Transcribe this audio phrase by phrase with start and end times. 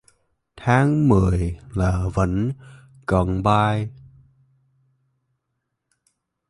[0.55, 2.51] Tháng Mười lá vẫn
[3.05, 3.89] còn bay